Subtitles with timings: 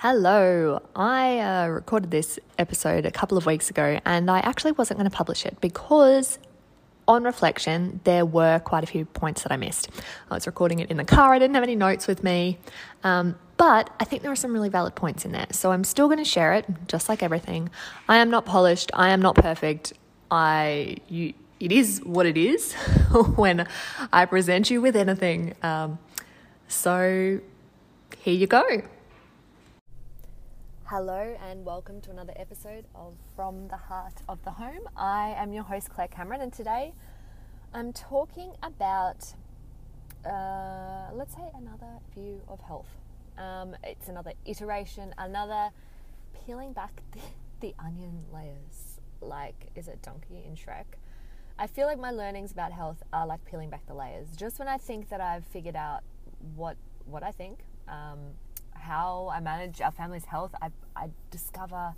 [0.00, 0.82] Hello.
[0.94, 5.10] I uh, recorded this episode a couple of weeks ago and I actually wasn't going
[5.10, 6.38] to publish it because,
[7.08, 9.88] on reflection, there were quite a few points that I missed.
[10.30, 12.58] I was recording it in the car, I didn't have any notes with me,
[13.04, 15.46] um, but I think there are some really valid points in there.
[15.50, 17.70] So I'm still going to share it, just like everything.
[18.06, 19.94] I am not polished, I am not perfect.
[20.30, 22.74] I, you, it is what it is
[23.36, 23.66] when
[24.12, 25.54] I present you with anything.
[25.62, 25.98] Um,
[26.68, 27.40] so
[28.18, 28.82] here you go.
[30.88, 34.88] Hello and welcome to another episode of From the Heart of the Home.
[34.96, 36.94] I am your host Claire Cameron, and today
[37.74, 39.34] I'm talking about,
[40.24, 42.86] uh, let's say, another view of health.
[43.36, 45.70] Um, it's another iteration, another
[46.46, 47.18] peeling back the,
[47.60, 49.00] the onion layers.
[49.20, 50.84] Like, is it Donkey in Shrek?
[51.58, 54.28] I feel like my learnings about health are like peeling back the layers.
[54.36, 56.04] Just when I think that I've figured out
[56.54, 56.76] what
[57.06, 57.64] what I think.
[57.88, 58.36] Um,
[58.86, 61.94] how I manage our family's health, I, I discover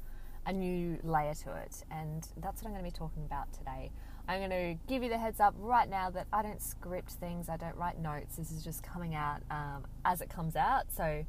[0.47, 1.84] a new layer to it.
[1.91, 3.91] And that's what I'm going to be talking about today.
[4.27, 7.48] I'm going to give you the heads up right now that I don't script things,
[7.48, 8.36] I don't write notes.
[8.36, 10.92] This is just coming out um, as it comes out.
[10.94, 11.25] So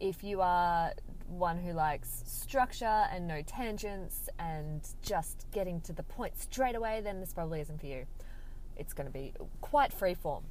[0.00, 0.92] if you are
[1.26, 7.00] one who likes structure and no tangents and just getting to the point straight away,
[7.02, 8.06] then this probably isn't for you.
[8.76, 10.44] It's going to be quite free form.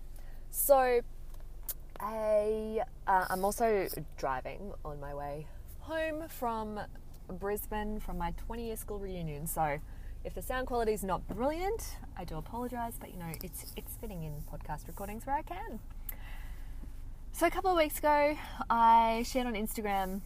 [0.50, 1.02] So,
[2.00, 5.48] I, uh, I'm also driving on my way
[5.80, 6.80] home from
[7.40, 9.48] Brisbane from my 20 year school reunion.
[9.48, 9.80] So
[10.24, 13.96] if the sound quality is not brilliant, I do apologise, but you know, it's, it's
[13.98, 15.80] fitting in podcast recordings where I can.
[17.32, 18.38] So a couple of weeks ago,
[18.70, 20.22] I shared on Instagram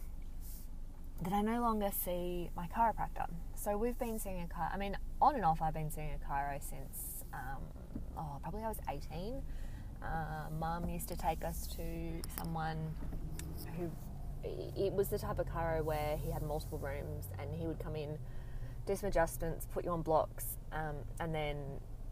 [1.22, 3.28] that I no longer see my chiropractor.
[3.54, 4.70] So we've been seeing a car.
[4.72, 7.62] I mean, on and off, I've been seeing a chiro since um,
[8.16, 9.42] oh, probably I was 18.
[10.02, 10.48] Uh,
[10.98, 11.82] used to take us to
[12.36, 12.76] someone
[13.76, 13.88] who
[14.42, 17.94] it was the type of chiro where he had multiple rooms and he would come
[17.94, 18.18] in,
[18.84, 21.56] do some adjustments, put you on blocks, um, and then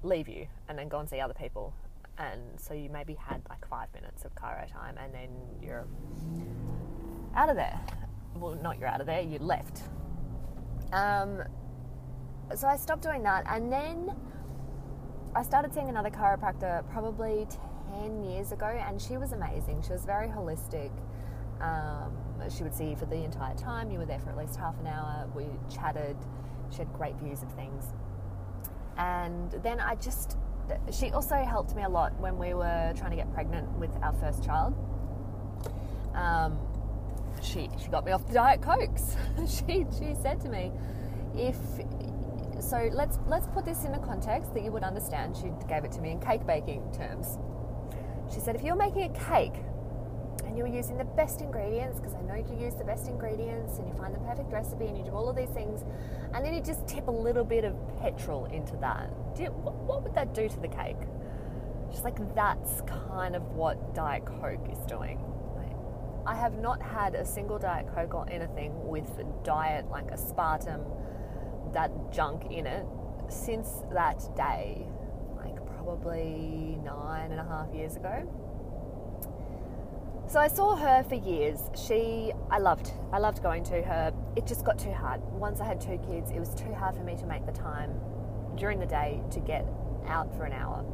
[0.04, 1.74] leave you and then go and see other people.
[2.18, 5.28] And so you maybe had like five minutes of chiro time and then
[5.60, 5.86] you're
[7.34, 7.80] out of there.
[8.36, 9.82] Well, not you're out of there, you left.
[10.92, 11.42] Um,
[12.54, 14.14] so I stopped doing that and then
[15.34, 17.46] I started seeing another chiropractor probably
[18.00, 19.82] 10 years ago, and she was amazing.
[19.82, 20.90] She was very holistic.
[21.60, 22.12] Um,
[22.50, 23.90] she would see you for the entire time.
[23.90, 25.28] You were there for at least half an hour.
[25.34, 26.16] We chatted.
[26.70, 27.84] She had great views of things.
[28.98, 30.36] And then I just,
[30.92, 34.12] she also helped me a lot when we were trying to get pregnant with our
[34.14, 34.74] first child.
[36.14, 36.58] Um,
[37.42, 39.16] she, she got me off the Diet Cokes.
[39.48, 40.72] she, she said to me,
[41.34, 41.56] if
[42.60, 45.36] so let's let's put this in a context that you would understand.
[45.36, 47.38] She gave it to me in cake baking terms.
[48.32, 49.54] She said, if you're making a cake
[50.44, 53.88] and you're using the best ingredients, because I know you use the best ingredients and
[53.88, 55.84] you find the perfect recipe and you do all of these things,
[56.34, 60.02] and then you just tip a little bit of petrol into that, you, what, what
[60.02, 60.96] would that do to the cake?
[61.90, 65.20] She's like, that's kind of what Diet Coke is doing.
[66.26, 69.08] I have not had a single Diet Coke or anything with
[69.44, 70.84] diet like aspartame,
[71.72, 72.84] that junk in it,
[73.28, 74.84] since that day
[75.86, 78.28] probably nine and a half years ago.
[80.28, 81.60] So I saw her for years.
[81.76, 84.12] She, I loved, I loved going to her.
[84.34, 85.22] It just got too hard.
[85.30, 87.92] Once I had two kids, it was too hard for me to make the time
[88.56, 89.64] during the day to get
[90.08, 90.84] out for an hour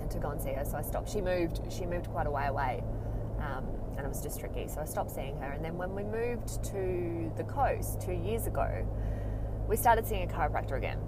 [0.00, 0.64] and to go and see her.
[0.64, 1.10] So I stopped.
[1.10, 1.60] She moved.
[1.68, 2.84] She moved quite a way away,
[3.40, 3.66] um,
[3.96, 4.68] and it was just tricky.
[4.68, 5.50] So I stopped seeing her.
[5.50, 8.86] And then when we moved to the coast two years ago,
[9.66, 11.00] we started seeing a chiropractor again.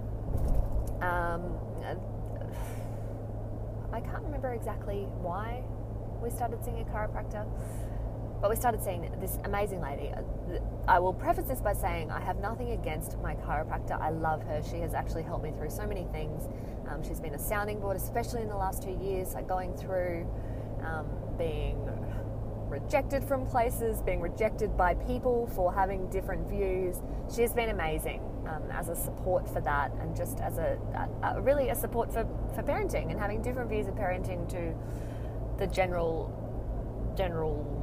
[1.01, 1.55] Um,
[3.93, 5.63] I can't remember exactly why
[6.21, 7.45] we started seeing a chiropractor,
[8.41, 10.11] but we started seeing this amazing lady.
[10.87, 13.99] I will preface this by saying I have nothing against my chiropractor.
[13.99, 14.61] I love her.
[14.63, 16.47] She has actually helped me through so many things.
[16.89, 20.25] Um, she's been a sounding board, especially in the last two years, like going through
[20.83, 21.77] um, being
[22.71, 26.97] rejected from places, being rejected by people for having different views.
[27.33, 31.41] She's been amazing um, as a support for that, and just as a, a, a,
[31.41, 32.25] really a support for,
[32.55, 34.73] for parenting and having different views of parenting to
[35.57, 36.37] the general
[37.15, 37.77] general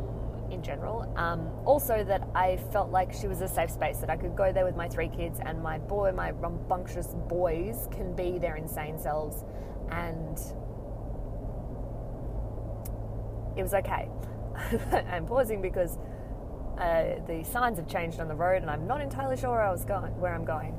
[0.51, 1.13] in general.
[1.17, 4.51] Um, also, that I felt like she was a safe space that I could go
[4.51, 8.99] there with my three kids, and my boy, my rambunctious boys, can be their insane
[8.99, 9.45] selves,
[9.91, 10.39] and
[13.57, 14.09] it was okay.
[15.11, 15.99] I'm pausing because
[16.79, 19.71] uh, the signs have changed on the road, and I'm not entirely sure where I
[19.71, 20.75] was going, where I'm going.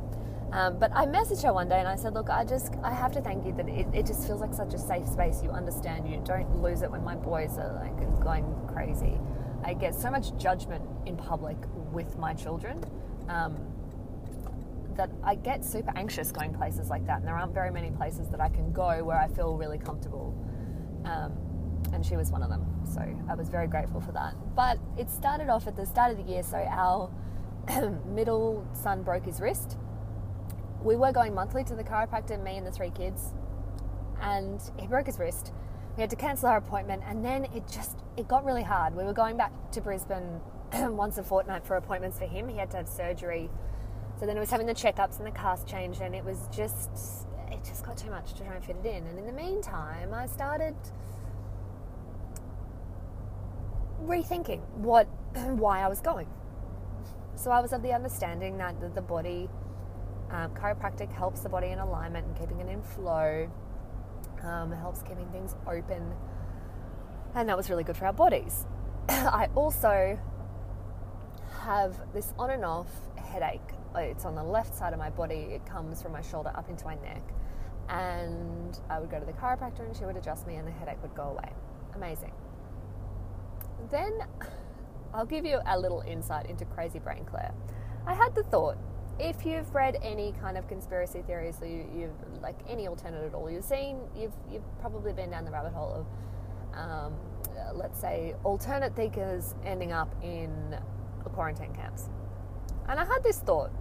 [0.51, 3.11] Um, but I messaged her one day and I said, "Look, I just I have
[3.13, 5.43] to thank you that it, it just feels like such a safe space.
[5.43, 6.09] You understand.
[6.09, 9.19] You don't lose it when my boys are like going crazy.
[9.63, 11.57] I get so much judgment in public
[11.91, 12.83] with my children
[13.27, 13.57] um,
[14.95, 17.19] that I get super anxious going places like that.
[17.19, 20.33] And there aren't very many places that I can go where I feel really comfortable.
[21.05, 21.33] Um,
[21.93, 22.65] and she was one of them.
[22.85, 24.35] So I was very grateful for that.
[24.55, 26.43] But it started off at the start of the year.
[26.43, 27.09] So our
[28.05, 29.77] middle son broke his wrist.
[30.83, 33.33] We were going monthly to the chiropractor, me and the three kids,
[34.21, 35.51] and he broke his wrist.
[35.97, 38.95] We had to cancel our appointment, and then it just it got really hard.
[38.95, 40.39] We were going back to Brisbane
[40.73, 42.47] once a fortnight for appointments for him.
[42.47, 43.49] He had to have surgery,
[44.19, 47.27] so then it was having the checkups and the cast change, and it was just
[47.51, 49.05] it just got too much to try and fit it in.
[49.05, 50.75] And in the meantime, I started
[54.05, 56.27] rethinking what why I was going.
[57.35, 59.49] So I was of the understanding that the, body,
[60.29, 63.49] um, chiropractic helps the body in alignment and keeping it in flow,
[64.43, 66.13] um, helps keeping things open,
[67.35, 68.65] and that was really good for our bodies.
[69.09, 70.19] I also
[71.61, 73.61] have this on and off headache.
[73.95, 75.47] It's on the left side of my body.
[75.51, 77.23] It comes from my shoulder up into my neck.
[77.89, 81.01] And I would go to the chiropractor and she would adjust me and the headache
[81.01, 81.51] would go away.
[81.95, 82.31] Amazing.
[83.91, 84.19] Then
[85.13, 87.53] I'll give you a little insight into crazy brain Claire.
[88.05, 88.77] I had the thought
[89.19, 93.33] if you've read any kind of conspiracy theories, so you, have like any alternate at
[93.33, 96.05] all, you've seen, you've you've probably been down the rabbit hole
[96.73, 97.13] of, um,
[97.73, 100.77] let's say, alternate thinkers ending up in
[101.33, 102.09] quarantine camps.
[102.87, 103.71] And I had this thought: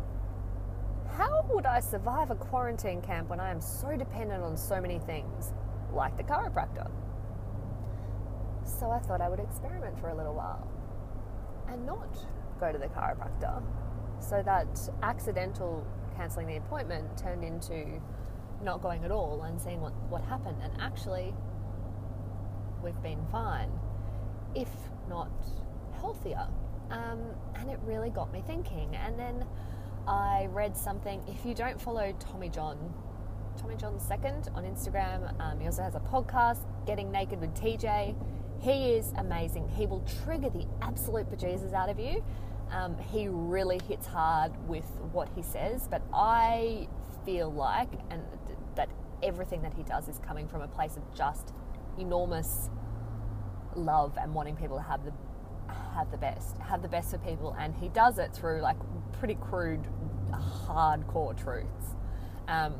[1.16, 4.98] How would I survive a quarantine camp when I am so dependent on so many
[4.98, 5.52] things,
[5.92, 6.90] like the chiropractor?
[8.68, 10.68] So I thought I would experiment for a little while
[11.68, 12.08] and not
[12.60, 13.62] go to the chiropractor.
[14.20, 14.66] So that
[15.02, 15.86] accidental
[16.16, 18.00] cancelling the appointment turned into
[18.62, 20.58] not going at all and seeing what, what happened.
[20.62, 21.32] And actually,
[22.82, 23.70] we've been fine,
[24.54, 24.68] if
[25.08, 25.30] not
[26.00, 26.48] healthier.
[26.90, 27.20] Um,
[27.54, 28.94] and it really got me thinking.
[28.96, 29.44] And then
[30.06, 31.22] I read something.
[31.28, 32.76] If you don't follow Tommy John,
[33.56, 38.14] Tommy John Second on Instagram, um, he also has a podcast, Getting Naked with TJ.
[38.60, 39.68] He is amazing.
[39.68, 42.24] He will trigger the absolute bejesus out of you.
[42.70, 46.88] Um, he really hits hard with what he says, but I
[47.24, 48.22] feel like, and
[48.74, 48.88] that
[49.22, 51.52] everything that he does is coming from a place of just
[51.98, 52.68] enormous
[53.74, 55.12] love and wanting people to have the
[55.94, 58.76] have the best, have the best for people, and he does it through like
[59.18, 59.86] pretty crude,
[60.30, 61.96] hardcore truths.
[62.46, 62.74] Um,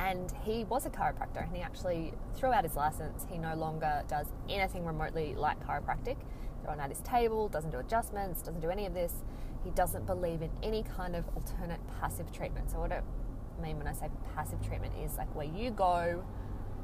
[0.00, 4.02] and he was a chiropractor and he actually threw out his license he no longer
[4.08, 6.16] does anything remotely like chiropractic.
[6.64, 9.12] Thrown out his table doesn't do adjustments doesn't do any of this.
[9.62, 12.70] He doesn't believe in any kind of alternate passive treatment.
[12.70, 13.02] So what i
[13.62, 16.24] mean when i say passive treatment is like where you go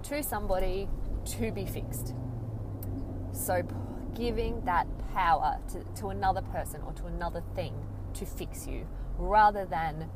[0.03, 0.89] to somebody
[1.25, 2.15] to be fixed.
[3.33, 3.63] So
[4.15, 7.75] giving that power to, to another person or to another thing
[8.15, 8.87] to fix you
[9.19, 10.11] rather than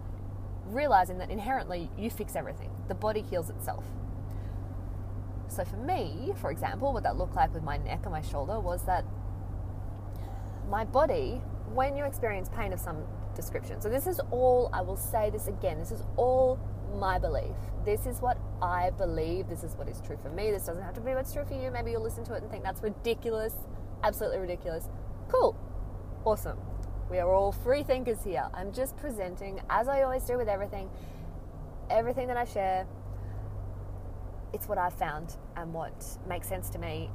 [0.66, 2.70] realizing that inherently you fix everything.
[2.90, 3.84] The body heals itself.
[5.46, 8.58] So for me, for example, what that looked like with my neck and my shoulder
[8.58, 9.04] was that
[10.68, 11.40] my body,
[11.72, 13.04] when you experience pain of some
[13.36, 16.58] description, so this is all, I will say this again, this is all
[16.98, 17.54] my belief.
[17.84, 19.48] This is what I believe.
[19.48, 20.50] This is what is true for me.
[20.50, 21.70] This doesn't have to be what's true for you.
[21.70, 23.54] Maybe you'll listen to it and think that's ridiculous,
[24.02, 24.88] absolutely ridiculous.
[25.28, 25.56] Cool,
[26.24, 26.58] awesome.
[27.08, 28.48] We are all free thinkers here.
[28.52, 30.90] I'm just presenting, as I always do with everything,
[31.90, 32.86] everything that I share.
[34.52, 37.10] It's what I've found and what makes sense to me.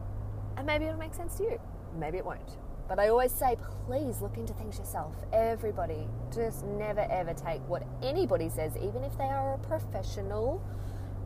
[0.57, 1.59] And maybe it'll make sense to you.
[1.97, 2.57] Maybe it won't.
[2.87, 5.15] But I always say, please look into things yourself.
[5.33, 10.61] Everybody, just never ever take what anybody says, even if they are a professional.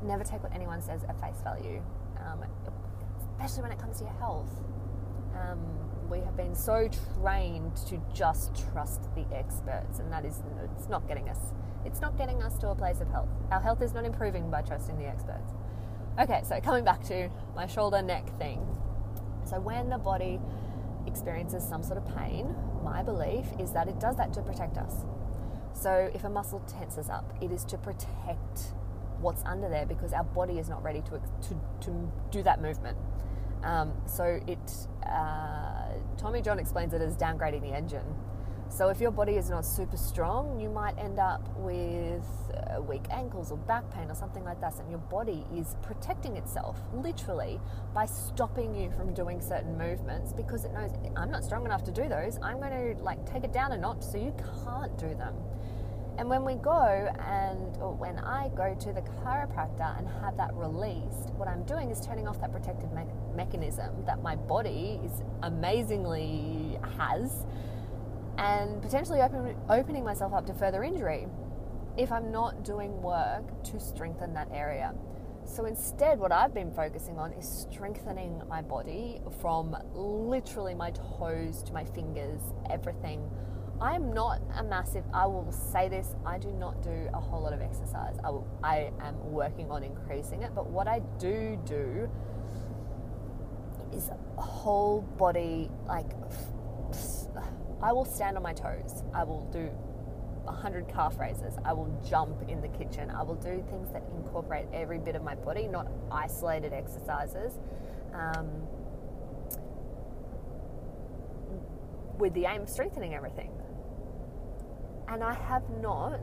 [0.02, 1.82] Never take what anyone says at face value,
[2.26, 2.46] um,
[3.20, 4.50] especially when it comes to your health.
[5.36, 6.90] Um, we have been so
[7.22, 10.42] trained to just trust the experts, and that is
[10.78, 11.40] it's not getting us.
[11.86, 13.30] It's not getting us to a place of health.
[13.52, 15.54] Our health is not improving by trusting the experts.
[16.20, 18.66] Okay, so coming back to my shoulder neck thing.
[19.46, 20.40] So when the body
[21.08, 25.06] experiences some sort of pain, my belief is that it does that to protect us.
[25.74, 28.74] So if a muscle tenses up, it is to protect
[29.22, 32.98] what's under there because our body is not ready to to, to do that movement.
[33.64, 35.89] Um, so it, uh,
[36.20, 38.04] Tommy John explains it as downgrading the engine.
[38.68, 43.06] So if your body is not super strong, you might end up with uh, weak
[43.10, 44.78] ankles or back pain or something like that.
[44.80, 47.60] And your body is protecting itself literally
[47.94, 51.92] by stopping you from doing certain movements because it knows I'm not strong enough to
[51.92, 52.38] do those.
[52.44, 54.36] I'm going to like take it down a notch so you
[54.66, 55.34] can't do them.
[56.20, 60.54] And when we go and, or when I go to the chiropractor and have that
[60.54, 65.24] released, what I'm doing is turning off that protective me- mechanism that my body is
[65.44, 67.46] amazingly has
[68.38, 71.26] and potentially open, opening myself up to further injury
[71.98, 74.94] if I'm not doing work to strengthen that area.
[75.46, 81.64] So instead, what I've been focusing on is strengthening my body from literally my toes
[81.64, 83.32] to my fingers, everything.
[83.82, 87.42] I am not a massive, I will say this, I do not do a whole
[87.42, 88.18] lot of exercise.
[88.24, 92.10] I, will, I am working on increasing it, but what I do do
[93.94, 96.12] is whole body, like,
[97.82, 99.04] I will stand on my toes.
[99.14, 99.70] I will do
[100.44, 101.54] 100 calf raises.
[101.64, 103.10] I will jump in the kitchen.
[103.10, 107.60] I will do things that incorporate every bit of my body, not isolated exercises.
[108.14, 108.50] Um,
[112.18, 113.50] with the aim of strengthening everything.
[115.10, 116.22] And I have not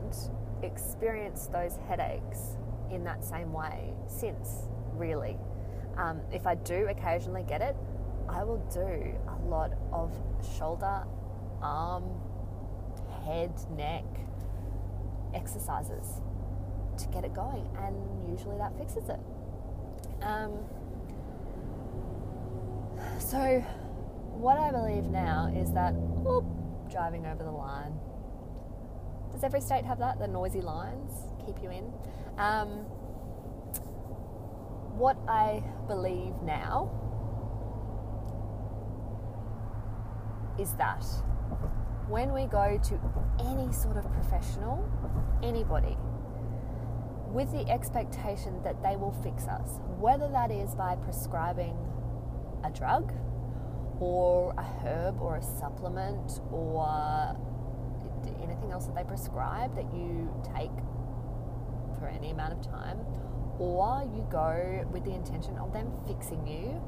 [0.63, 2.57] experienced those headaches
[2.89, 5.37] in that same way since, really.
[5.97, 7.75] Um, if I do occasionally get it,
[8.29, 10.17] I will do a lot of
[10.57, 11.03] shoulder,
[11.61, 12.03] arm,
[13.25, 14.05] head, neck
[15.33, 16.21] exercises
[16.97, 19.19] to get it going, and usually that fixes it.
[20.21, 20.59] Um,
[23.19, 23.59] so,
[24.33, 26.45] what I believe now is that whoop,
[26.89, 27.93] driving over the line.
[29.37, 30.17] Does every state have that?
[30.17, 31.11] The noisy lines
[31.45, 31.93] keep you in.
[32.39, 32.69] Um,
[34.97, 36.89] what I believe now
[40.59, 41.03] is that
[42.09, 42.99] when we go to
[43.45, 44.89] any sort of professional,
[45.43, 45.95] anybody,
[47.31, 51.77] with the expectation that they will fix us, whether that is by prescribing
[52.63, 53.13] a drug
[53.99, 57.37] or a herb or a supplement or
[58.41, 60.71] anything else that they prescribe that you take
[61.99, 62.99] for any amount of time,
[63.59, 66.81] or you go with the intention of them fixing you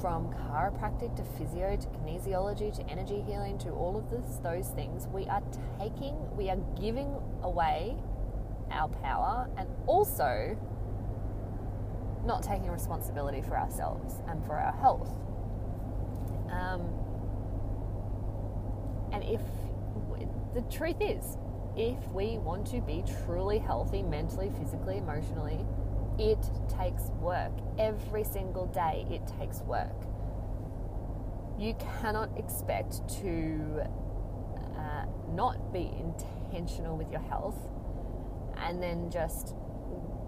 [0.00, 5.06] from chiropractic to physio to kinesiology to energy healing to all of this, those things,
[5.12, 5.42] we are
[5.78, 7.96] taking, we are giving away
[8.70, 10.56] our power and also
[12.24, 15.10] not taking responsibility for ourselves and for our health.
[16.50, 16.82] Um,
[19.12, 19.40] and if
[20.54, 21.36] the truth is,
[21.76, 25.66] if we want to be truly healthy mentally, physically, emotionally,
[26.18, 27.52] it takes work.
[27.78, 30.06] Every single day, it takes work.
[31.58, 33.82] You cannot expect to
[34.76, 37.58] uh, not be intentional with your health
[38.56, 39.54] and then just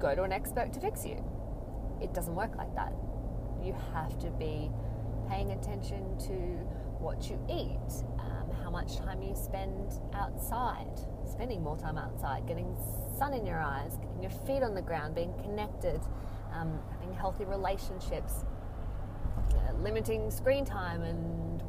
[0.00, 1.22] go to an expert to fix you.
[2.02, 2.92] It doesn't work like that.
[3.62, 4.70] You have to be
[5.28, 6.32] paying attention to
[6.98, 8.04] what you eat,
[8.76, 12.76] much time you spend outside, spending more time outside, getting
[13.18, 15.98] sun in your eyes, getting your feet on the ground, being connected,
[16.52, 18.44] um, having healthy relationships,
[19.54, 21.62] uh, limiting screen time, and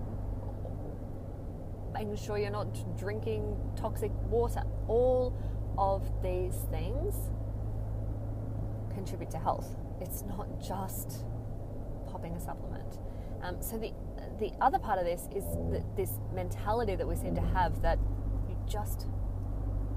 [1.94, 4.64] making sure you're not drinking toxic water.
[4.90, 5.34] All
[5.78, 7.16] of these things
[8.94, 9.78] contribute to health.
[10.02, 11.24] It's not just
[12.06, 13.00] popping a supplement.
[13.42, 13.94] Um, so the
[14.40, 15.44] the other part of this is
[15.96, 17.98] this mentality that we seem to have that
[18.48, 19.08] you just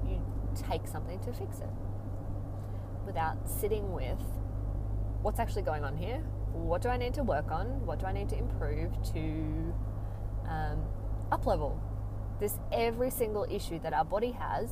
[0.05, 0.21] you
[0.67, 1.69] take something to fix it
[3.05, 4.19] without sitting with
[5.21, 6.17] what's actually going on here?
[6.53, 7.85] What do I need to work on?
[7.85, 9.73] What do I need to improve to
[10.47, 10.83] um,
[11.31, 11.81] up level?
[12.39, 14.69] This every single issue that our body has,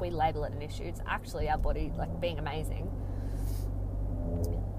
[0.00, 0.82] we label it an issue.
[0.82, 2.90] It's actually our body like being amazing.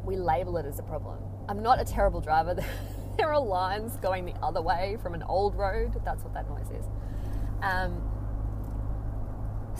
[0.04, 1.20] We label it as a problem.
[1.48, 2.56] I'm not a terrible driver.
[3.17, 6.01] there are lines going the other way from an old road.
[6.03, 6.86] That's what that noise is.
[7.62, 8.01] Um,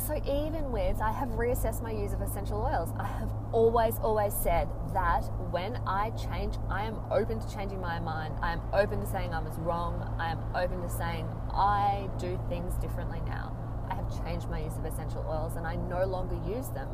[0.08, 2.90] so, even with, I have reassessed my use of essential oils.
[3.00, 8.00] I have always, always said that when I change, I am open to changing my
[8.00, 8.36] mind.
[8.42, 10.04] I am open to saying I was wrong.
[10.20, 13.56] I am open to saying I do things differently now.
[13.90, 16.90] I have changed my use of essential oils and I no longer use them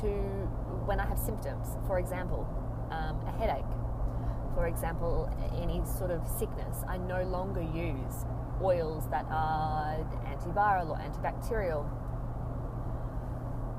[0.00, 0.08] to
[0.86, 1.68] when I have symptoms.
[1.86, 2.48] For example,
[2.90, 3.64] um, a headache.
[4.54, 6.78] For example, any sort of sickness.
[6.88, 8.24] I no longer use
[8.62, 11.86] oils that are antiviral or antibacterial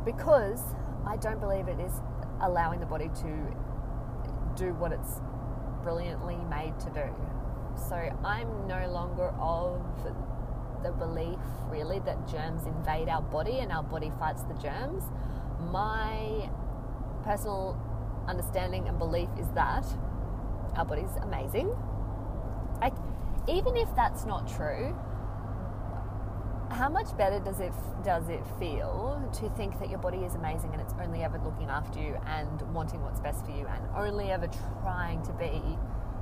[0.05, 0.61] because
[1.05, 1.93] I don't believe it is
[2.41, 3.55] allowing the body to
[4.55, 5.19] do what it's
[5.83, 7.15] brilliantly made to do.
[7.88, 9.81] So I'm no longer of
[10.83, 15.03] the belief really that germs invade our body and our body fights the germs.
[15.71, 16.49] My
[17.23, 17.77] personal
[18.27, 19.85] understanding and belief is that
[20.75, 21.73] our body's amazing.
[22.81, 22.93] Like,
[23.47, 24.95] even if that's not true,
[26.71, 27.73] how much better does it
[28.03, 31.67] does it feel to think that your body is amazing and it's only ever looking
[31.67, 34.47] after you and wanting what's best for you and only ever
[34.81, 35.61] trying to be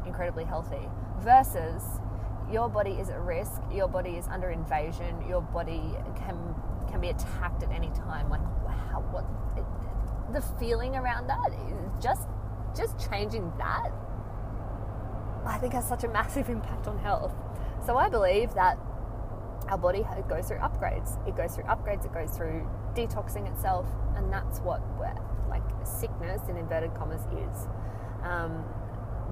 [0.05, 0.89] incredibly healthy
[1.19, 1.83] versus
[2.51, 5.81] your body is at risk, your body is under invasion, your body
[6.15, 6.37] can
[6.89, 8.29] can be attacked at any time.
[8.29, 9.25] Like wow, what
[9.57, 12.27] it, the feeling around that is just
[12.75, 13.91] just changing that.
[15.47, 17.33] I think has such a massive impact on health.
[17.85, 18.77] So I believe that
[19.69, 21.17] our body goes through upgrades.
[21.27, 22.05] It goes through upgrades.
[22.05, 23.85] It goes through detoxing itself,
[24.15, 24.81] and that's what
[25.49, 27.67] like sickness in inverted commas is.
[28.23, 28.63] Um,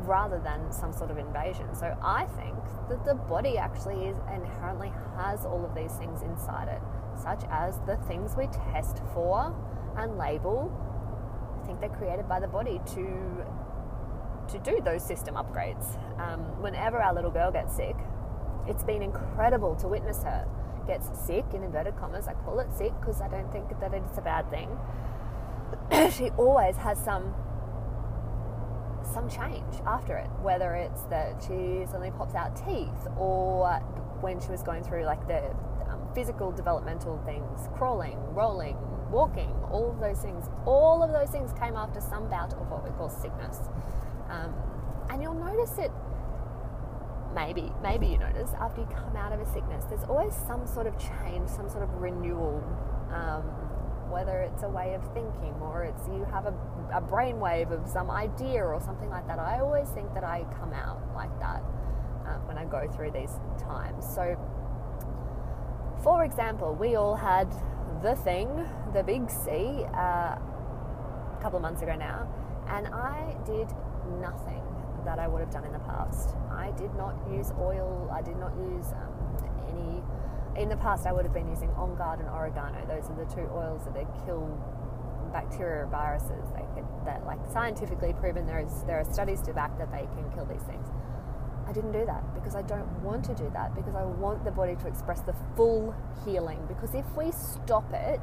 [0.03, 1.73] rather than some sort of invasion.
[1.73, 2.55] So I think
[2.89, 6.81] that the body actually is inherently has all of these things inside it,
[7.21, 9.55] such as the things we test for
[9.97, 10.71] and label.
[11.61, 13.45] I think they're created by the body to
[14.49, 15.97] to do those system upgrades.
[16.19, 17.95] Um, whenever our little girl gets sick,
[18.67, 20.47] it's been incredible to witness her
[20.87, 22.27] gets sick in inverted commas.
[22.27, 24.69] I call it sick because I don't think that it's a bad thing.
[26.11, 27.33] she always has some
[29.13, 33.79] some change after it, whether it's that she suddenly pops out teeth or
[34.21, 35.51] when she was going through like the
[35.89, 38.75] um, physical developmental things, crawling, rolling,
[39.11, 42.83] walking, all of those things, all of those things came after some bout of what
[42.83, 43.59] we call sickness.
[44.35, 44.53] Um,
[45.09, 45.91] and you'll notice it
[47.33, 50.87] maybe, maybe you notice after you come out of a sickness, there's always some sort
[50.87, 52.63] of change, some sort of renewal.
[53.11, 53.43] Um,
[54.09, 56.53] whether it's a way of thinking or it's you have a,
[56.93, 59.39] a brainwave of some idea or something like that.
[59.39, 61.61] I always think that I come out like that
[62.27, 64.05] um, when I go through these times.
[64.05, 64.37] So,
[66.03, 67.51] for example, we all had
[68.01, 68.47] the thing,
[68.93, 72.27] the big C, uh, a couple of months ago now,
[72.69, 73.67] and I did
[74.19, 74.61] nothing
[75.05, 76.35] that I would have done in the past.
[76.51, 79.13] I did not use oil, I did not use um,
[79.69, 80.01] any
[80.55, 82.79] in the past, I would have been using On Guard and oregano.
[82.87, 84.47] Those are the two oils that they kill
[85.33, 86.47] bacteria or viruses.
[86.55, 90.07] They can, that like scientifically proven there is there are studies to back that they
[90.15, 90.87] can kill these things.
[91.67, 94.51] I didn't do that because I don't want to do that because I want the
[94.51, 95.93] body to express the full
[96.23, 96.63] healing.
[96.67, 98.21] Because if we stop it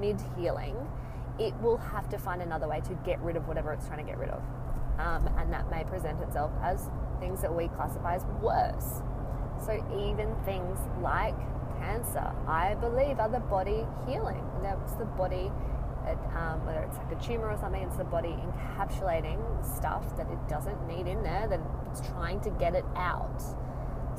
[0.00, 0.76] mid healing,
[1.38, 4.10] it will have to find another way to get rid of whatever it's trying to
[4.10, 4.42] get rid of.
[5.00, 9.00] Um, and that may present itself as things that we classify as worse.
[9.64, 11.36] So, even things like
[11.78, 14.44] cancer, I believe, are the body healing.
[14.62, 15.50] That's the body,
[16.36, 20.48] um, whether it's like a tumor or something, it's the body encapsulating stuff that it
[20.48, 21.60] doesn't need in there, that
[21.90, 23.42] it's trying to get it out.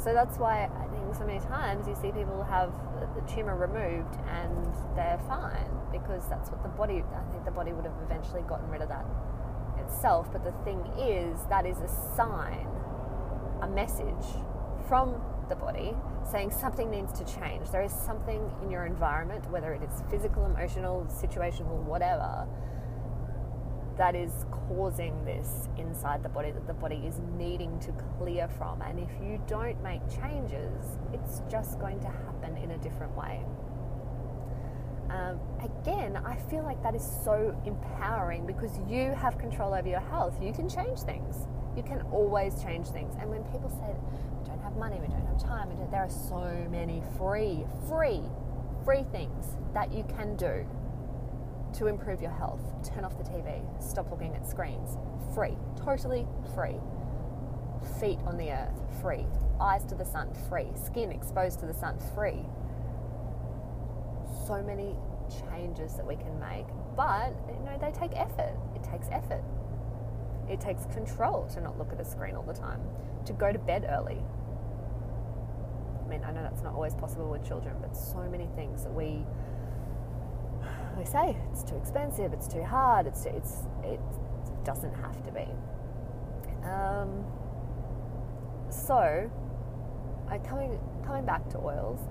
[0.02, 2.74] So that's why I think so many times you see people have
[3.16, 4.66] the tumor removed and
[4.96, 8.68] they're fine because that's what the body, I think the body would have eventually gotten
[8.70, 9.06] rid of that
[9.92, 10.32] itself.
[10.32, 12.68] But the thing is, that is a sign,
[13.62, 14.26] a message
[14.88, 15.94] from the body
[16.30, 17.70] saying something needs to change.
[17.72, 22.48] There is something in your environment, whether it is physical, emotional, situational, whatever,
[23.98, 28.82] that is causing this inside the body that the body is needing to clear from.
[28.82, 33.44] And if you don't make changes, it's just going to happen in a different way.
[35.12, 40.00] Um, again, I feel like that is so empowering because you have control over your
[40.00, 40.42] health.
[40.42, 41.48] You can change things.
[41.76, 43.16] You can always change things.
[43.20, 43.94] And when people say,
[44.40, 45.70] we don't have money, we don't have time.
[45.92, 48.22] There are so many free, free,
[48.86, 50.66] free things that you can do
[51.74, 52.62] to improve your health.
[52.84, 54.98] Turn off the TV, stop looking at screens.
[55.36, 56.78] Free, totally free.
[58.00, 59.26] Feet on the earth, free.
[59.60, 60.68] Eyes to the sun, free.
[60.86, 62.46] Skin exposed to the sun, free.
[64.52, 64.98] So many
[65.50, 66.66] changes that we can make,
[66.98, 68.54] but you know they take effort.
[68.76, 69.42] It takes effort.
[70.50, 72.82] It takes control to not look at a screen all the time,
[73.28, 74.22] to go to bed early,
[76.06, 78.94] I mean, I know that's not always possible with children, but so many things that
[78.94, 79.24] we
[80.98, 84.02] we say it's too expensive, it's too hard, it's too, it's it
[84.66, 85.48] doesn't have to be.
[86.68, 87.24] Um,
[88.70, 89.32] so,
[90.28, 92.02] I coming coming back to oils,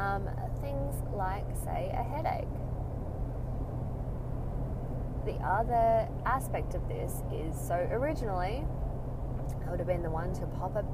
[0.00, 0.28] um,
[0.60, 2.48] things like say a headache.
[5.26, 8.64] The other aspect of this is so originally
[9.66, 10.84] I would have been the one to pop a,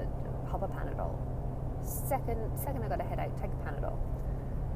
[0.00, 1.18] a pop a Panadol
[1.84, 3.96] second second I got a headache, take a Panadol.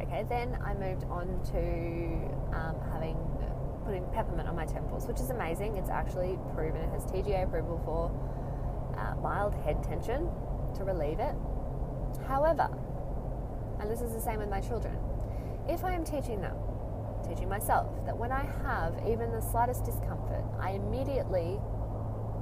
[0.03, 3.17] Okay, then I moved on to um, having
[3.85, 5.77] putting peppermint on my temples, which is amazing.
[5.77, 8.11] It's actually proven it has TGA approval for
[8.99, 10.29] uh, mild head tension
[10.75, 11.35] to relieve it.
[12.27, 12.69] However,
[13.81, 14.97] and this is the same with my children,
[15.69, 16.57] if I am teaching them,
[17.29, 21.59] teaching myself, that when I have even the slightest discomfort, I immediately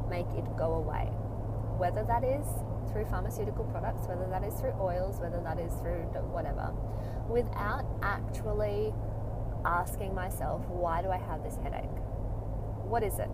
[0.09, 1.11] make it go away.
[1.77, 2.47] whether that is
[2.93, 6.71] through pharmaceutical products, whether that is through oils, whether that is through whatever,
[7.29, 8.95] without actually
[9.65, 11.91] asking myself, why do I have this headache?
[12.87, 13.31] What is it?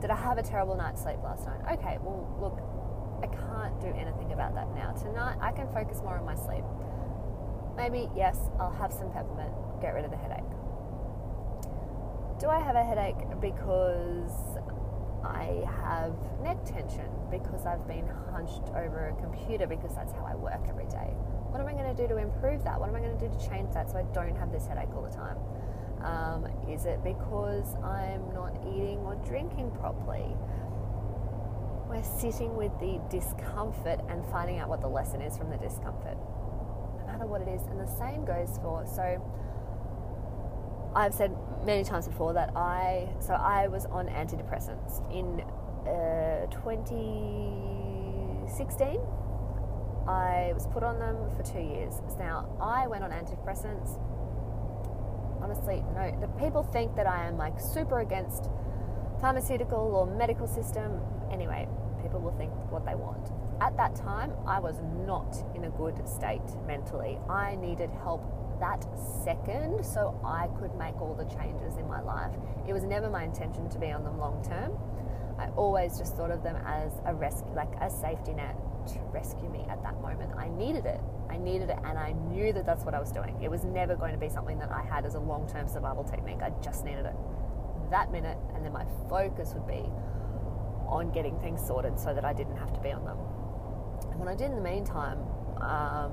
[0.00, 1.78] Did I have a terrible night's sleep last night?
[1.78, 2.62] Okay, well, look,
[3.22, 4.92] I can't do anything about that now.
[4.92, 6.62] Tonight, I can focus more on my sleep.
[7.78, 10.42] Maybe, yes, I'll have some peppermint, get rid of the headache.
[12.40, 14.58] Do I have a headache because
[15.24, 16.12] I have
[16.42, 20.86] neck tension, because I've been hunched over a computer, because that's how I work every
[20.86, 21.14] day?
[21.54, 22.80] What am I going to do to improve that?
[22.80, 24.90] What am I going to do to change that so I don't have this headache
[24.94, 25.38] all the time?
[26.02, 30.34] Um, is it because I'm not eating or drinking properly?
[31.88, 36.18] We're sitting with the discomfort and finding out what the lesson is from the discomfort,
[37.18, 37.66] matter what it is.
[37.66, 39.20] And the same goes for so.
[40.94, 45.42] I've said many times before that I so I was on antidepressants in
[45.86, 48.98] uh, 2016.
[50.08, 52.00] I was put on them for two years.
[52.18, 53.98] Now I went on antidepressants
[55.40, 56.16] honestly, no.
[56.20, 58.50] The people think that I am like super against
[59.20, 61.00] pharmaceutical or medical system.
[61.30, 61.68] Anyway,
[62.02, 63.30] people will think what they want.
[63.60, 67.18] At that time, I was not in a good state mentally.
[67.28, 68.22] I needed help
[68.60, 68.84] that
[69.24, 72.32] second so I could make all the changes in my life.
[72.66, 74.78] It was never my intention to be on them long term.
[75.38, 78.56] I always just thought of them as a rescue, like a safety net
[78.88, 80.32] to rescue me at that moment.
[80.36, 81.00] I needed it.
[81.30, 83.40] I needed it, and I knew that that's what I was doing.
[83.42, 86.04] It was never going to be something that I had as a long term survival
[86.04, 86.42] technique.
[86.42, 87.14] I just needed it
[87.90, 89.84] that minute, and then my focus would be
[90.86, 93.18] on getting things sorted so that I didn't have to be on them.
[94.16, 95.18] What I did in the meantime,
[95.60, 96.12] um,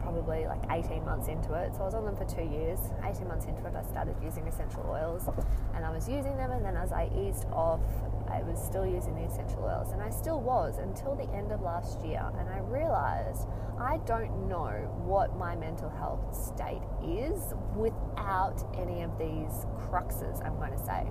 [0.00, 2.80] probably like 18 months into it, so I was on them for two years.
[3.04, 5.28] 18 months into it, I started using essential oils,
[5.74, 7.80] and I was using them, and then as I eased off,
[8.28, 11.62] I was still using the essential oils, and I still was until the end of
[11.62, 12.24] last year.
[12.38, 13.46] And I realized
[13.78, 14.70] I don't know
[15.04, 21.06] what my mental health state is without any of these cruxes, I'm going to say.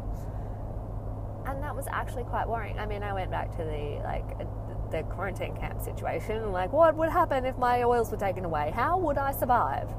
[1.46, 2.78] And that was actually quite worrying.
[2.78, 4.38] I mean, I went back to the like
[4.92, 6.52] the quarantine camp situation.
[6.52, 8.72] Like, what would happen if my oils were taken away?
[8.76, 9.90] How would I survive?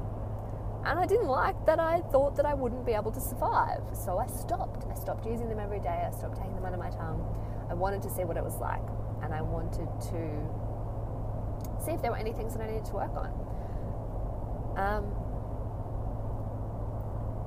[0.83, 3.81] And I didn't like that I thought that I wouldn't be able to survive.
[3.93, 4.85] So I stopped.
[4.89, 6.05] I stopped using them every day.
[6.07, 7.23] I stopped taking them under my tongue.
[7.69, 8.81] I wanted to see what it was like.
[9.21, 13.13] And I wanted to see if there were any things that I needed to work
[13.15, 13.31] on.
[14.77, 15.13] Um,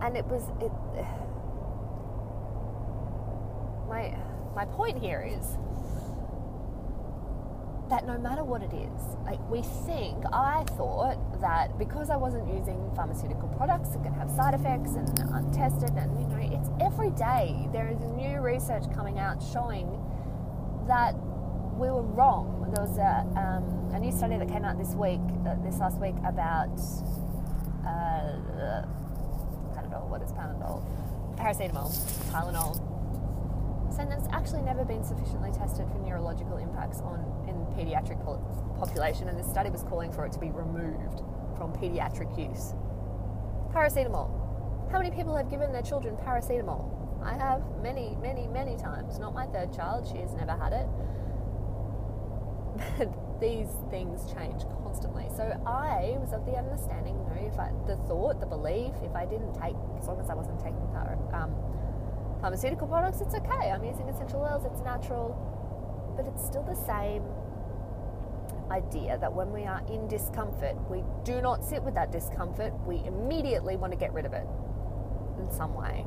[0.01, 0.73] and it was it.
[3.89, 4.17] My
[4.57, 5.59] my point here is
[7.91, 12.49] that no matter what it is, like we think, I thought that because I wasn't
[12.49, 16.71] using pharmaceutical products that can have side effects and are untested, and you know, it's
[16.81, 19.89] every day there is new research coming out showing
[20.87, 21.15] that
[21.77, 22.71] we were wrong.
[22.75, 26.01] There was a, um, a new study that came out this week, uh, this last
[26.01, 26.73] week, about
[27.85, 28.87] uh,
[29.77, 30.09] Panadol.
[30.09, 30.83] What is Panadol?
[31.37, 31.91] Paracetamol,
[32.31, 32.94] Tylenol
[33.99, 38.23] and it's actually never been sufficiently tested for neurological impacts on in pediatric
[38.79, 41.23] population, and this study was calling for it to be removed
[41.57, 42.75] from pediatric use.
[43.73, 44.91] Paracetamol.
[44.91, 46.91] How many people have given their children paracetamol?
[47.23, 49.19] I have many, many, many times.
[49.19, 50.87] Not my third child; she has never had it.
[52.99, 53.09] But
[53.41, 55.27] these things change constantly.
[55.37, 59.15] So I was of the understanding, you know, if I, the thought, the belief, if
[59.15, 60.85] I didn't take, as long as I wasn't taking
[61.35, 61.51] um,
[62.45, 63.71] pharmaceutical products, it's okay.
[63.71, 65.33] I'm using essential oils, it's natural.
[66.15, 67.25] But it's still the same
[68.71, 73.03] idea that when we are in discomfort, we do not sit with that discomfort, we
[73.07, 74.47] immediately want to get rid of it
[75.39, 76.05] in some way.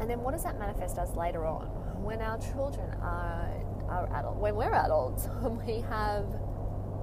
[0.00, 1.66] And then what does that manifest as later on?
[2.02, 3.52] When our children are,
[3.90, 6.24] are adult, when we're adults, when we have,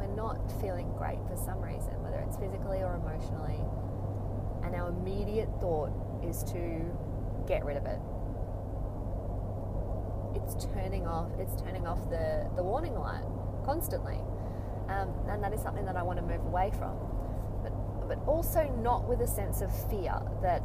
[0.01, 3.61] we're not feeling great for some reason, whether it's physically or emotionally,
[4.65, 6.81] and our immediate thought is to
[7.45, 7.99] get rid of it
[10.43, 13.23] it's turning off it's turning off the, the warning light
[13.65, 14.19] constantly.
[14.89, 16.97] Um, and that is something that I want to move away from.
[17.63, 17.71] But
[18.07, 20.61] but also not with a sense of fear that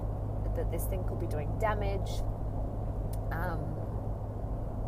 [0.56, 2.10] that this thing could be doing damage,
[3.30, 3.60] um,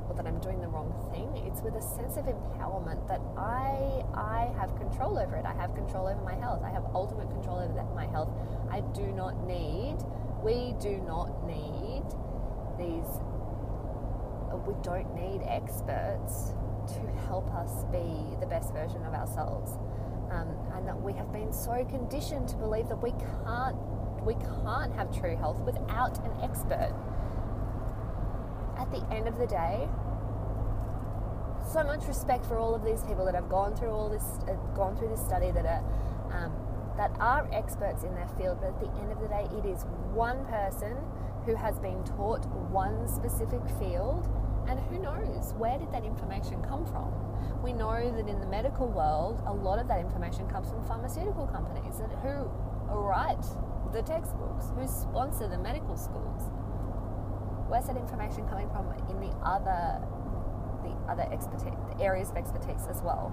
[0.09, 1.29] or that I'm doing the wrong thing.
[1.47, 5.45] It's with a sense of empowerment that I I have control over it.
[5.45, 6.63] I have control over my health.
[6.65, 8.31] I have ultimate control over that, my health.
[8.71, 9.99] I do not need.
[10.43, 12.05] We do not need
[12.79, 13.21] these
[14.69, 16.53] we don't need experts
[16.87, 19.73] to help us be the best version of ourselves.
[20.31, 23.77] Um, and that we have been so conditioned to believe that we can't
[24.23, 26.93] we can't have true health without an expert.
[28.77, 29.89] At the end of the day,
[31.73, 34.55] so much respect for all of these people that have gone through all this, uh,
[34.77, 35.83] gone through this study that are
[36.31, 36.53] um,
[36.99, 38.59] that are experts in their field.
[38.61, 40.97] But at the end of the day, it is one person
[41.47, 44.29] who has been taught one specific field,
[44.69, 47.11] and who knows where did that information come from?
[47.63, 51.47] We know that in the medical world, a lot of that information comes from pharmaceutical
[51.47, 52.51] companies who
[52.95, 53.45] write
[53.93, 56.43] the textbooks, who sponsor the medical schools.
[57.69, 60.01] Where's that information coming from in the other
[60.85, 63.33] the other expertise, the areas of expertise as well?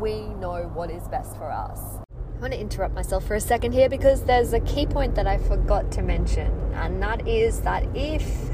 [0.00, 1.80] We know what is best for us.
[2.10, 5.26] I want to interrupt myself for a second here because there's a key point that
[5.26, 8.53] I forgot to mention, and that is that if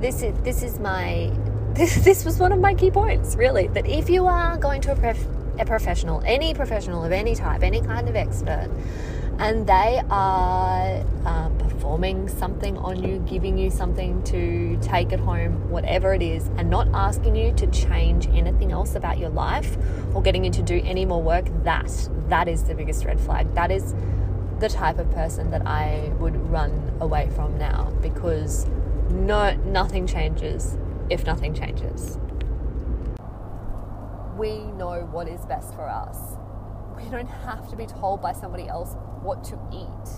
[0.00, 1.32] this is this is my
[1.72, 4.92] this, this was one of my key points really that if you are going to
[4.92, 5.18] a, prof,
[5.58, 8.70] a professional, any professional of any type, any kind of expert,
[9.38, 15.70] and they are um, performing something on you, giving you something to take at home,
[15.70, 19.76] whatever it is, and not asking you to change anything else about your life
[20.12, 23.54] or getting you to do any more work, that that is the biggest red flag.
[23.54, 23.94] That is
[24.58, 28.66] the type of person that I would run away from now because
[29.10, 30.76] no nothing changes
[31.10, 32.18] if nothing changes.
[34.36, 36.36] We know what is best for us.
[36.96, 40.08] We don't have to be told by somebody else what to eat,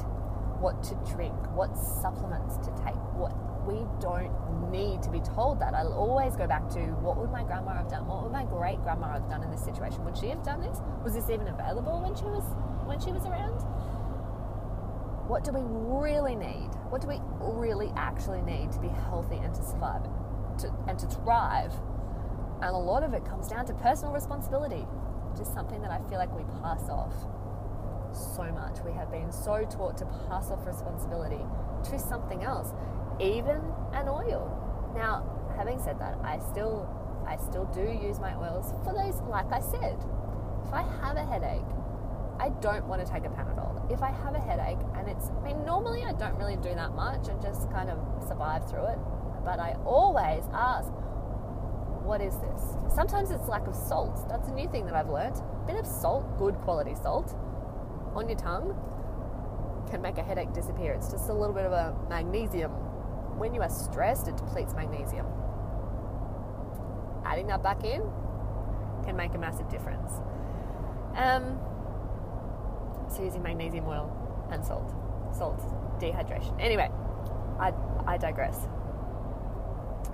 [0.61, 2.96] what to drink, what supplements to take.
[3.16, 3.33] What
[3.66, 4.33] we don't
[4.70, 5.74] need to be told that.
[5.74, 8.07] I'll always go back to what would my grandma have done?
[8.07, 10.05] What would my great grandma have done in this situation?
[10.05, 10.79] Would she have done this?
[11.05, 12.44] Was this even available when she was
[12.87, 13.61] when she was around?
[15.31, 16.75] What do we really need?
[16.88, 20.03] What do we really actually need to be healthy and to survive
[20.59, 21.73] to, and to thrive?
[22.61, 24.83] And a lot of it comes down to personal responsibility,
[25.31, 27.14] which is something that I feel like we pass off
[28.11, 28.83] so much.
[28.85, 31.47] We have been so taught to pass off responsibility
[31.85, 32.75] to something else,
[33.21, 33.62] even
[33.95, 34.51] an oil.
[34.97, 35.23] Now,
[35.57, 36.90] having said that, I still
[37.25, 39.95] I still do use my oils for those like I said.
[40.66, 41.71] If I have a headache,
[42.40, 43.92] I don't want to take a Panadol.
[43.92, 46.94] If I have a headache and it's I mean normally I don't really do that
[46.94, 48.98] much and just kind of survive through it,
[49.44, 50.90] but I always ask
[52.03, 52.94] what is this?
[52.94, 54.26] Sometimes it's lack of salt.
[54.29, 55.37] That's a new thing that I've learned.
[55.37, 57.37] A bit of salt, good quality salt,
[58.14, 58.74] on your tongue
[59.90, 60.92] can make a headache disappear.
[60.92, 62.70] It's just a little bit of a magnesium.
[63.38, 65.26] When you are stressed, it depletes magnesium.
[67.24, 68.03] Adding that back in
[69.05, 70.12] can make a massive difference.
[71.16, 71.59] Um,
[73.24, 74.11] using magnesium oil
[74.50, 74.92] and salt,
[75.37, 75.61] salt
[76.00, 76.54] dehydration.
[76.61, 76.90] Anyway,
[77.59, 77.72] I,
[78.06, 78.66] I digress,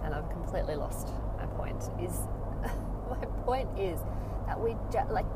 [0.02, 1.82] and I've completely lost my point.
[2.00, 2.20] Is
[3.10, 4.00] my point is
[4.46, 5.26] that we ju- like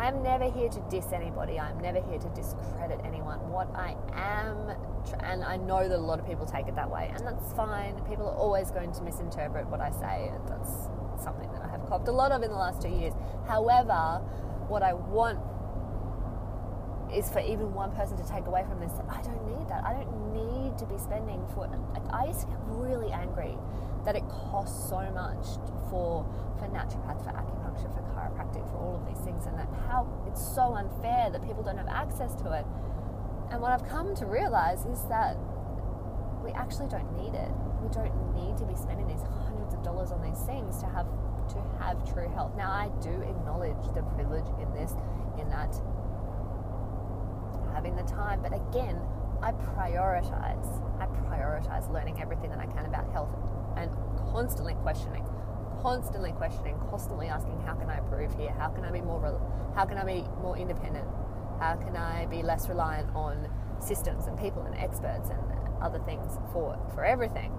[0.00, 1.60] I'm never here to diss anybody.
[1.60, 3.38] I'm never here to discredit anyone.
[3.50, 4.74] What I am,
[5.22, 8.00] and I know that a lot of people take it that way, and that's fine.
[8.08, 10.32] People are always going to misinterpret what I say.
[10.48, 10.70] That's
[11.22, 13.12] something that I have copped a lot of in the last two years.
[13.46, 14.22] However,
[14.68, 15.38] what I want
[17.14, 19.84] is for even one person to take away from this I don't need that.
[19.84, 21.68] I don't need to be spending for.
[22.10, 23.56] I used to get really angry
[24.04, 26.24] that it costs so much for
[26.58, 30.40] for naturopath, for acupuncture, for chiropractic, for all of these things, and that how it's
[30.40, 32.66] so unfair that people don't have access to it.
[33.50, 35.36] And what I've come to realize is that
[36.44, 37.50] we actually don't need it.
[37.82, 41.06] We don't need to be spending these hundreds of dollars on these things to have
[41.50, 42.54] to have true health.
[42.56, 44.94] Now I do acknowledge the privilege in this,
[45.38, 45.74] in that
[47.80, 49.00] having the time, but again,
[49.42, 50.68] I prioritize.
[51.00, 53.34] I prioritize learning everything that I can about health
[53.78, 53.90] and
[54.30, 55.24] constantly questioning
[55.80, 58.52] constantly questioning, constantly asking, how can I improve here?
[58.52, 59.40] How can I be more,
[59.74, 61.08] how can I be more independent?
[61.58, 63.48] How can I be less reliant on
[63.80, 65.40] systems and people and experts and
[65.80, 67.52] other things for, for everything?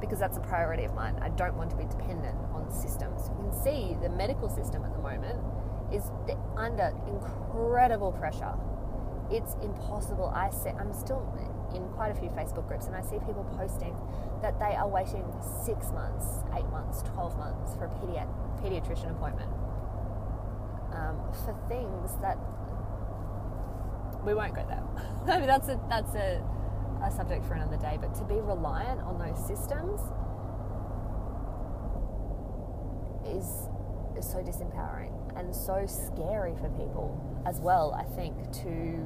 [0.00, 1.16] Because that's a priority of mine.
[1.22, 3.28] I don't want to be dependent on systems.
[3.28, 5.38] You can see the medical system at the moment
[5.92, 6.10] is
[6.56, 8.54] under incredible pressure.
[9.30, 10.32] It's impossible.
[10.34, 11.22] I say, I'm still
[11.74, 13.96] in quite a few Facebook groups and I see people posting
[14.42, 15.24] that they are waiting
[15.64, 18.28] six months, eight months, 12 months for a pedi-
[18.60, 19.50] pediatrician appointment
[20.92, 22.36] um, for things that
[24.24, 24.82] we won't go there.
[25.26, 26.42] Maybe that's a, that's a,
[27.02, 30.00] a subject for another day, but to be reliant on those systems
[33.26, 33.68] is,
[34.18, 38.98] is so disempowering and so scary for people as well, I think, to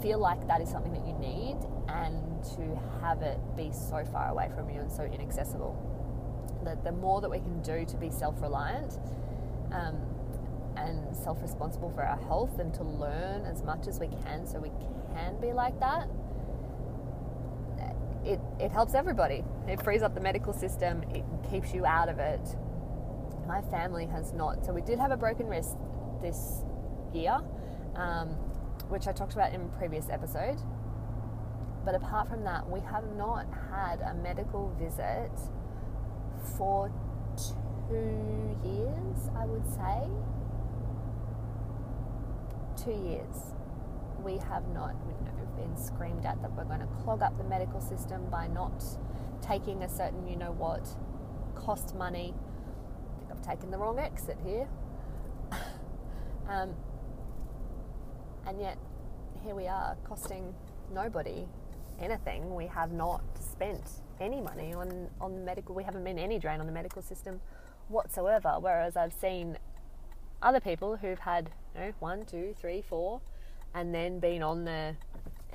[0.00, 1.56] feel like that is something that you need
[1.88, 5.76] and to have it be so far away from you and so inaccessible.
[6.64, 8.98] That the more that we can do to be self reliant
[9.72, 9.96] um,
[10.76, 14.60] and self responsible for our health and to learn as much as we can so
[14.60, 14.70] we
[15.14, 16.08] can be like that,
[18.24, 19.44] it, it helps everybody.
[19.68, 22.40] It frees up the medical system, it keeps you out of it.
[23.52, 24.64] My family has not.
[24.64, 25.76] So we did have a broken wrist
[26.22, 26.64] this
[27.12, 27.38] year,
[27.96, 28.28] um,
[28.88, 30.56] which I talked about in a previous episode.
[31.84, 35.30] But apart from that, we have not had a medical visit
[36.56, 36.90] for
[37.36, 40.08] two years, I would say.
[42.82, 43.52] Two years.
[44.24, 44.94] We have not
[45.58, 48.82] been screamed at that we're going to clog up the medical system by not
[49.42, 50.88] taking a certain, you know what,
[51.54, 52.32] cost money.
[53.46, 54.68] Taken the wrong exit here.
[56.48, 56.74] um,
[58.46, 58.78] and yet,
[59.44, 60.54] here we are, costing
[60.92, 61.46] nobody
[62.00, 62.54] anything.
[62.54, 63.82] We have not spent
[64.20, 67.40] any money on, on the medical, we haven't been any drain on the medical system
[67.88, 68.56] whatsoever.
[68.60, 69.58] Whereas I've seen
[70.40, 73.20] other people who've had you know, one, two, three, four,
[73.74, 74.94] and then been on the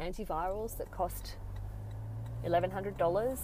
[0.01, 1.35] antivirals that cost
[2.43, 3.39] eleven hundred dollars.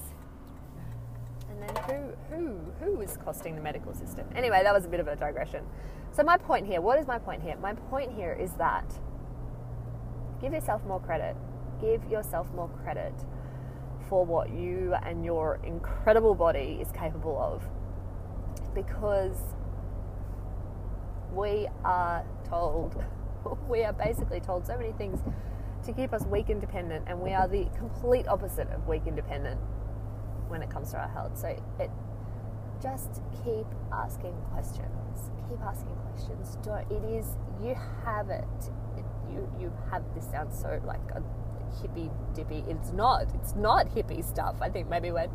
[1.54, 4.26] And then who who who is costing the medical system?
[4.36, 5.64] Anyway, that was a bit of a digression.
[6.12, 7.56] So my point here, what is my point here?
[7.62, 8.86] My point here is that
[10.42, 11.36] give yourself more credit.
[11.82, 13.14] Give yourself more credit
[14.08, 17.64] for what you and your incredible body is capable of.
[18.74, 19.38] Because
[21.34, 23.04] we are told,
[23.70, 25.20] we are basically told so many things
[25.86, 29.16] to keep us weak and dependent, and we are the complete opposite of weak and
[29.16, 29.60] dependent
[30.54, 31.38] when it comes to our health.
[31.38, 31.92] So it
[32.82, 35.32] just keep asking questions.
[35.50, 36.58] Keep asking questions.
[36.64, 36.90] Don't.
[36.90, 37.26] It is
[37.62, 38.46] you have it.
[38.96, 40.04] it you you have.
[40.16, 41.22] This sounds so like a
[41.82, 42.64] hippie dippy.
[42.68, 43.26] It's not.
[43.36, 44.56] It's not hippie stuff.
[44.62, 45.30] I think maybe when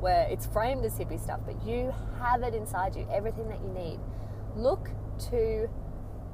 [0.00, 3.06] where it's framed as hippie stuff, but you have it inside you.
[3.12, 4.00] Everything that you need.
[4.56, 4.90] Look
[5.30, 5.68] to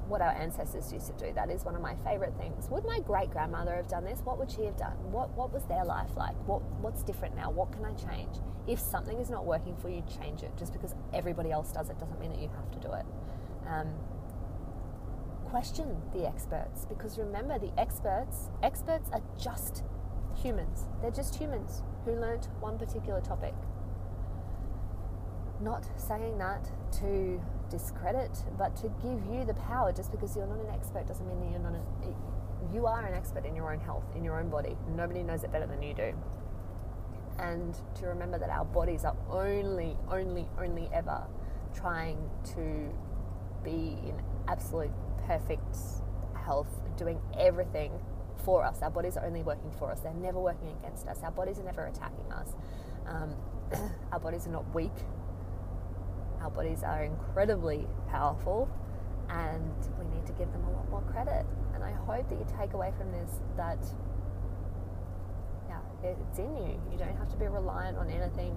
[0.08, 1.32] what our ancestors used to do.
[1.34, 2.68] That is one of my favorite things.
[2.70, 4.20] Would my great grandmother have done this?
[4.24, 4.96] What would she have done?
[5.12, 6.34] What what was their life like?
[6.46, 7.50] What what's different now?
[7.50, 8.36] What can I change?
[8.66, 10.52] If something is not working for you, change it.
[10.58, 13.06] Just because everybody else does it doesn't mean that you have to do it.
[13.68, 13.88] Um,
[15.50, 19.84] question the experts because remember the experts experts are just
[20.34, 20.86] humans.
[21.00, 23.54] They're just humans who learnt one particular topic.
[25.60, 27.40] Not saying that to
[27.70, 29.92] discredit, but to give you the power.
[29.92, 32.14] Just because you're not an expert doesn't mean that you're not an.
[32.72, 34.76] You are an expert in your own health, in your own body.
[34.94, 36.12] Nobody knows it better than you do.
[37.38, 41.22] And to remember that our bodies are only, only, only ever
[41.74, 42.18] trying
[42.54, 42.90] to
[43.62, 44.90] be in absolute
[45.26, 45.76] perfect
[46.34, 47.92] health, doing everything
[48.44, 48.82] for us.
[48.82, 51.18] Our bodies are only working for us, they're never working against us.
[51.22, 52.54] Our bodies are never attacking us.
[53.06, 53.34] Um,
[54.12, 54.92] our bodies are not weak,
[56.42, 58.68] our bodies are incredibly powerful
[59.30, 61.44] and we need to give them a lot more credit.
[61.74, 63.78] And I hope that you take away from this that
[65.68, 66.80] yeah, it's in you.
[66.90, 68.56] You don't have to be reliant on anything.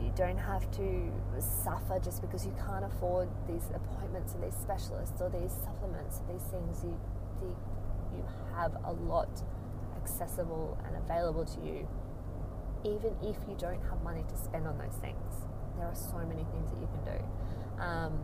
[0.00, 5.20] You don't have to suffer just because you can't afford these appointments or these specialists
[5.20, 6.84] or these supplements or these things.
[6.84, 6.98] You,
[7.40, 7.56] you,
[8.16, 9.30] you have a lot
[9.96, 11.88] accessible and available to you,
[12.84, 15.51] even if you don't have money to spend on those things
[15.82, 17.82] there are so many things that you can do.
[17.82, 18.20] Um,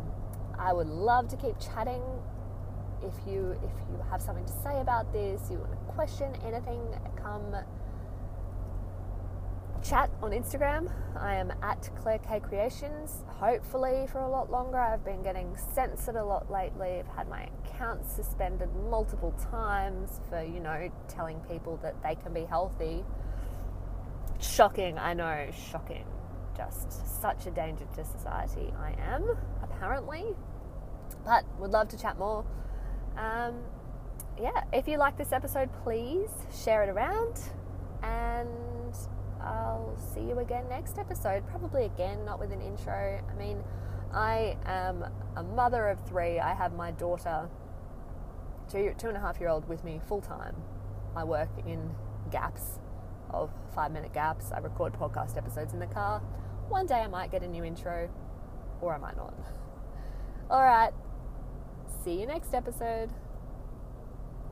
[0.59, 2.03] I would love to keep chatting.
[3.03, 6.81] If you if you have something to say about this, you want to question anything,
[7.21, 7.55] come
[9.83, 10.92] chat on Instagram.
[11.16, 13.25] I am at Claire K Creations.
[13.27, 14.79] Hopefully for a lot longer.
[14.79, 17.01] I've been getting censored a lot lately.
[17.01, 22.33] I've had my account suspended multiple times for you know telling people that they can
[22.33, 23.05] be healthy.
[24.40, 26.05] Shocking, I know, shocking
[26.59, 28.75] just such a danger to society.
[28.79, 30.35] I am, apparently.
[31.25, 32.44] But would love to chat more.
[33.16, 33.55] Um,
[34.40, 36.31] yeah, if you like this episode, please
[36.64, 37.40] share it around.
[38.03, 38.94] And
[39.40, 41.47] I'll see you again next episode.
[41.47, 43.23] Probably again, not with an intro.
[43.29, 43.62] I mean,
[44.12, 45.05] I am
[45.37, 46.40] a mother of three.
[46.40, 47.49] I have my daughter,
[48.71, 50.57] two, two and a half year old, with me full time.
[51.16, 51.90] I work in
[52.31, 52.79] gaps
[53.31, 54.53] of five minute gaps.
[54.53, 56.23] I record podcast episodes in the car.
[56.68, 58.11] One day I might get a new intro,
[58.81, 59.35] or I might not.
[60.50, 60.92] All right.
[62.04, 63.11] See you next episode.